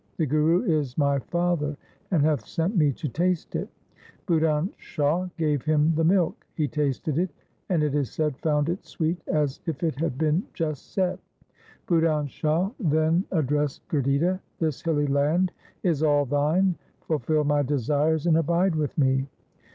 [0.17, 1.77] The Guru is my father,
[2.09, 3.69] and hath sent me to taste it.'
[4.27, 6.47] Budhan Shah gave him the milk.
[6.55, 7.29] He tasted it
[7.69, 11.19] and, it is said, found it sweet as if it had been just set.
[11.87, 15.51] Budhan Shah then addressed Gurditta,' This hilly land
[15.83, 19.27] is all thine; fulfil my desires, and abide with me.'